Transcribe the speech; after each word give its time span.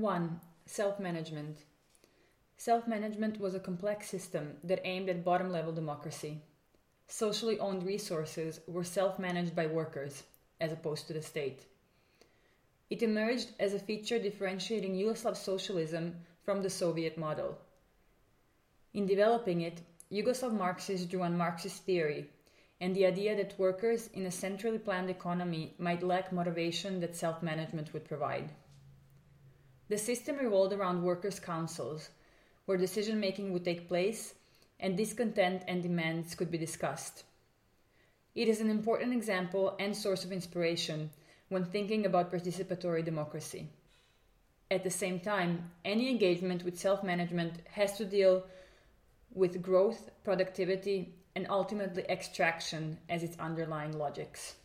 1. 0.00 0.40
Self 0.64 1.00
management. 1.00 1.64
Self 2.56 2.86
management 2.86 3.40
was 3.40 3.56
a 3.56 3.60
complex 3.60 4.08
system 4.08 4.56
that 4.62 4.80
aimed 4.84 5.08
at 5.08 5.24
bottom 5.24 5.50
level 5.50 5.72
democracy. 5.72 6.40
Socially 7.08 7.58
owned 7.58 7.82
resources 7.82 8.60
were 8.68 8.84
self 8.84 9.18
managed 9.18 9.56
by 9.56 9.66
workers, 9.66 10.22
as 10.60 10.70
opposed 10.70 11.08
to 11.08 11.12
the 11.14 11.22
state. 11.22 11.66
It 12.90 13.02
emerged 13.02 13.48
as 13.58 13.74
a 13.74 13.80
feature 13.80 14.20
differentiating 14.20 14.94
Yugoslav 14.94 15.36
socialism 15.36 16.14
from 16.44 16.62
the 16.62 16.70
Soviet 16.70 17.18
model. 17.18 17.58
In 18.94 19.04
developing 19.04 19.62
it, 19.62 19.80
Yugoslav 20.12 20.52
Marxists 20.52 21.06
drew 21.06 21.22
on 21.22 21.36
Marxist 21.36 21.82
theory 21.82 22.30
and 22.80 22.94
the 22.94 23.04
idea 23.04 23.34
that 23.34 23.58
workers 23.58 24.10
in 24.14 24.26
a 24.26 24.30
centrally 24.30 24.78
planned 24.78 25.10
economy 25.10 25.74
might 25.76 26.04
lack 26.04 26.32
motivation 26.32 27.00
that 27.00 27.16
self 27.16 27.42
management 27.42 27.92
would 27.92 28.04
provide. 28.04 28.52
The 29.88 29.98
system 29.98 30.36
revolved 30.36 30.72
around 30.72 31.02
workers' 31.02 31.40
councils, 31.40 32.10
where 32.66 32.76
decision 32.76 33.18
making 33.18 33.52
would 33.52 33.64
take 33.64 33.88
place 33.88 34.34
and 34.78 34.96
discontent 34.96 35.62
and 35.66 35.82
demands 35.82 36.34
could 36.34 36.50
be 36.50 36.58
discussed. 36.58 37.24
It 38.34 38.48
is 38.48 38.60
an 38.60 38.70
important 38.70 39.14
example 39.14 39.74
and 39.80 39.96
source 39.96 40.24
of 40.24 40.32
inspiration 40.32 41.10
when 41.48 41.64
thinking 41.64 42.04
about 42.04 42.30
participatory 42.30 43.04
democracy. 43.04 43.68
At 44.70 44.84
the 44.84 44.90
same 44.90 45.18
time, 45.18 45.70
any 45.84 46.10
engagement 46.10 46.62
with 46.62 46.78
self 46.78 47.02
management 47.02 47.54
has 47.70 47.96
to 47.96 48.04
deal 48.04 48.44
with 49.32 49.62
growth, 49.62 50.10
productivity, 50.22 51.14
and 51.34 51.46
ultimately 51.48 52.04
extraction 52.08 52.98
as 53.08 53.22
its 53.22 53.38
underlying 53.38 53.96
logics. 53.96 54.56